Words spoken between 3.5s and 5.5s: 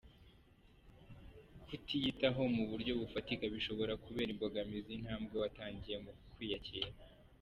bishobora kubera imbogamizi intambwe